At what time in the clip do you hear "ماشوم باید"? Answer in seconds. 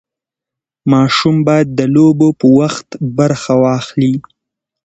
0.91-1.67